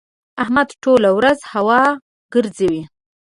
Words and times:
احمد 0.43 0.69
ټوله 0.83 1.09
ورځ 1.17 1.39
هوا 1.53 1.81
ګزوي. 2.33 2.81